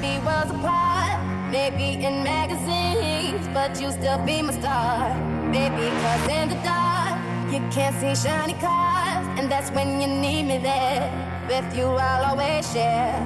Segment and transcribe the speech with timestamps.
[0.00, 1.18] be worlds apart.
[1.50, 5.14] Maybe in magazines, but you still be my star.
[5.50, 7.16] Baby, cause in the dark,
[7.52, 9.26] you can't see shiny cars.
[9.38, 11.08] And that's when you need me there.
[11.48, 13.16] With you, I'll always share.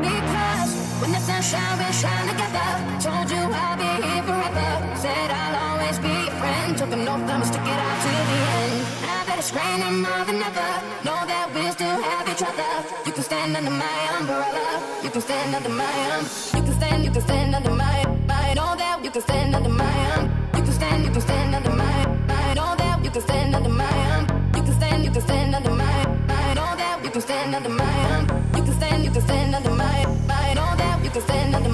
[0.00, 2.68] Because when the sun shines, we shine together.
[3.04, 4.68] Told you I'll be here forever.
[4.96, 6.76] Said I'll always be your friend.
[6.78, 8.76] Took an oath, I'ma stick it out to the end.
[9.04, 10.70] Now that it's raining more than ever,
[11.04, 12.95] know that we'll still have each other.
[13.26, 15.02] Stand under my umbrella.
[15.02, 16.24] You can stand under my um.
[16.54, 18.04] You can stand, you can stand under my.
[18.28, 20.30] I know that you can stand under my um.
[20.54, 22.06] You can stand, you can stand under my.
[22.28, 24.26] I know that you can stand under my um.
[24.54, 25.84] You can stand, you can stand under my.
[26.28, 28.26] I know that you can stand under my um.
[28.54, 30.06] You can stand, you can stand under my.
[30.30, 31.65] I know that you can stand under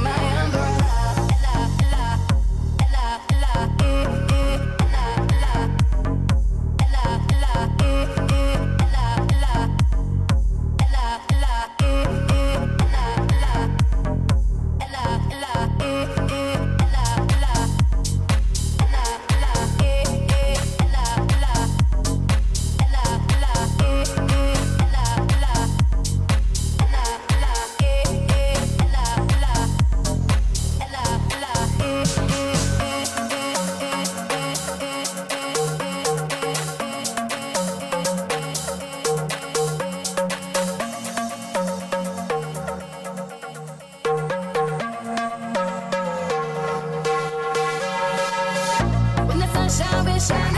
[50.22, 50.51] side.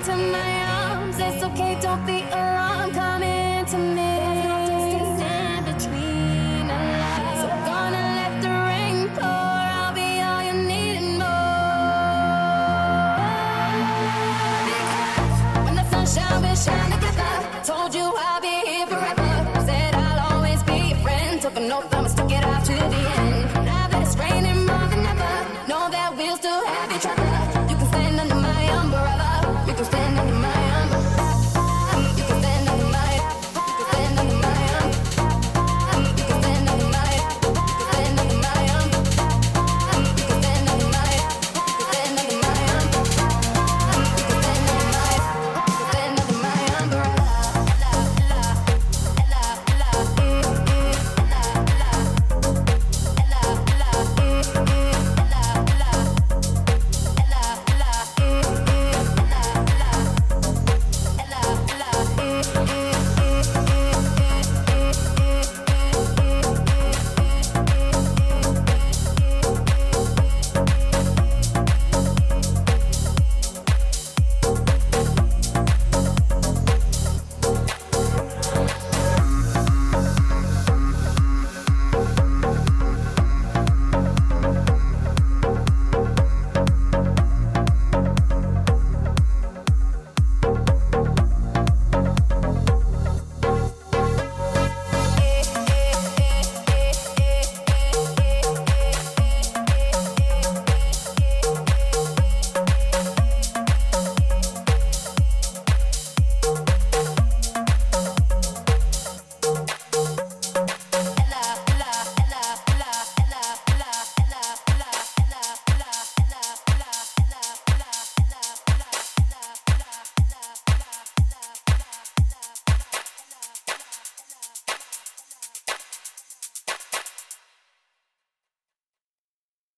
[0.00, 0.52] Into my
[0.90, 1.18] arms.
[1.18, 2.49] It's okay, don't be alarmed.